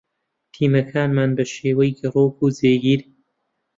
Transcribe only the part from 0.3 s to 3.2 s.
تیمەکانمان بە شێوەی گەڕۆک و جێگیر